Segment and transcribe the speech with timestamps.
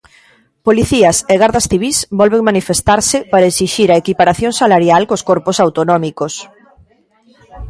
[0.67, 6.33] Policías e gardas civís volven manifestarse para esixir a equiparación salarial cos corpos autonómicos.